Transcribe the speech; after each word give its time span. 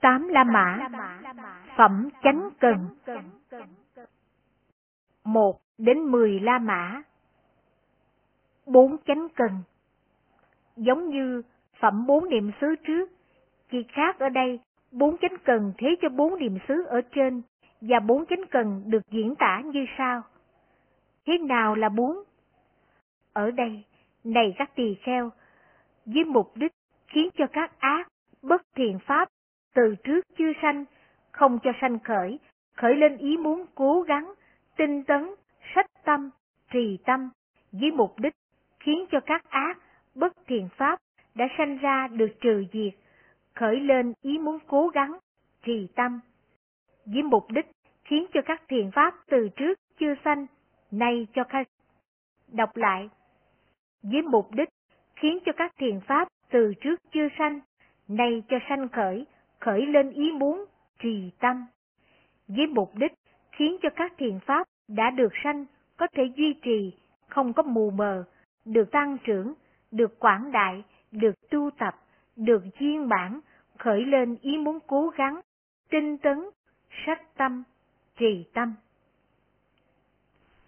Tám 0.00 0.28
La 0.28 0.44
Mã 0.44 0.88
Phẩm 1.76 2.08
chánh 2.22 2.48
cần 2.60 2.88
một 5.24 5.60
đến 5.78 5.98
mười 5.98 6.40
La 6.40 6.58
Mã 6.58 7.02
Bốn 8.66 8.96
chánh 9.06 9.28
cần 9.36 9.50
Giống 10.76 11.08
như 11.08 11.42
phẩm 11.80 12.06
bốn 12.06 12.28
niệm 12.28 12.50
xứ 12.60 12.74
trước, 12.86 13.10
chỉ 13.70 13.82
khác 13.88 14.18
ở 14.18 14.28
đây, 14.28 14.60
bốn 14.92 15.18
chánh 15.18 15.36
cần 15.44 15.72
thế 15.78 15.96
cho 16.02 16.08
bốn 16.08 16.38
niệm 16.38 16.58
xứ 16.68 16.84
ở 16.88 17.00
trên, 17.00 17.42
và 17.80 18.00
bốn 18.00 18.26
chánh 18.26 18.46
cần 18.50 18.82
được 18.86 19.02
diễn 19.10 19.34
tả 19.34 19.62
như 19.64 19.86
sau. 19.98 20.22
Thế 21.26 21.38
nào 21.38 21.74
là 21.74 21.88
bốn? 21.88 22.16
Ở 23.32 23.50
đây, 23.50 23.84
này 24.24 24.54
các 24.58 24.74
tỳ 24.74 24.94
kheo, 24.94 25.30
với 26.06 26.24
mục 26.24 26.52
đích 26.54 26.72
khiến 27.06 27.28
cho 27.38 27.46
các 27.52 27.72
ác, 27.78 28.08
bất 28.42 28.62
thiện 28.74 28.98
pháp 28.98 29.28
từ 29.76 29.94
trước 30.04 30.20
chưa 30.38 30.52
sanh, 30.62 30.84
không 31.32 31.58
cho 31.62 31.70
sanh 31.80 31.98
khởi, 31.98 32.38
khởi 32.76 32.96
lên 32.96 33.16
ý 33.16 33.36
muốn 33.36 33.66
cố 33.74 34.02
gắng, 34.02 34.32
tinh 34.76 35.04
tấn, 35.04 35.34
sách 35.74 35.86
tâm, 36.04 36.30
trì 36.70 36.98
tâm, 37.04 37.30
với 37.72 37.90
mục 37.90 38.18
đích 38.18 38.32
khiến 38.80 39.06
cho 39.10 39.20
các 39.20 39.50
ác, 39.50 39.78
bất 40.14 40.32
thiện 40.46 40.68
pháp 40.76 40.98
đã 41.34 41.44
sanh 41.58 41.78
ra 41.78 42.08
được 42.08 42.28
trừ 42.40 42.64
diệt, 42.72 42.94
khởi 43.54 43.80
lên 43.80 44.12
ý 44.22 44.38
muốn 44.38 44.58
cố 44.66 44.88
gắng, 44.88 45.18
trì 45.62 45.88
tâm, 45.94 46.20
với 47.06 47.22
mục 47.22 47.46
đích 47.50 47.66
khiến 48.04 48.26
cho 48.34 48.40
các 48.44 48.62
thiện 48.68 48.90
pháp 48.90 49.14
từ 49.26 49.48
trước 49.56 49.78
chưa 49.98 50.14
sanh, 50.24 50.46
nay 50.90 51.26
cho 51.34 51.44
khai. 51.44 51.64
Đọc 52.52 52.76
lại, 52.76 53.08
với 54.02 54.22
mục 54.22 54.50
đích 54.52 54.68
khiến 55.16 55.38
cho 55.46 55.52
các 55.56 55.72
thiện 55.78 56.00
pháp 56.00 56.28
từ 56.50 56.74
trước 56.80 57.00
chưa 57.12 57.28
sanh, 57.38 57.60
nay 58.08 58.42
cho 58.48 58.56
sanh 58.68 58.88
khởi, 58.88 59.26
khởi 59.66 59.86
lên 59.86 60.10
ý 60.10 60.32
muốn, 60.32 60.64
trì 60.98 61.30
tâm. 61.40 61.66
Với 62.48 62.66
mục 62.66 62.94
đích 62.94 63.12
khiến 63.52 63.76
cho 63.82 63.88
các 63.96 64.12
thiền 64.18 64.38
pháp 64.46 64.66
đã 64.88 65.10
được 65.10 65.32
sanh 65.44 65.64
có 65.96 66.06
thể 66.12 66.22
duy 66.36 66.54
trì, 66.62 66.92
không 67.28 67.52
có 67.52 67.62
mù 67.62 67.90
mờ, 67.90 68.24
được 68.64 68.90
tăng 68.90 69.16
trưởng, 69.24 69.54
được 69.90 70.18
quảng 70.18 70.52
đại, 70.52 70.84
được 71.12 71.50
tu 71.50 71.70
tập, 71.78 71.94
được 72.36 72.62
viên 72.78 73.08
bản, 73.08 73.40
khởi 73.78 74.04
lên 74.04 74.36
ý 74.40 74.58
muốn 74.58 74.78
cố 74.86 75.08
gắng, 75.08 75.40
tinh 75.90 76.18
tấn, 76.18 76.44
sách 77.06 77.22
tâm, 77.36 77.62
trì 78.18 78.44
tâm. 78.54 78.74